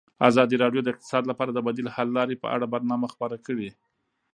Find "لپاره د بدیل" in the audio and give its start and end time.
1.31-1.87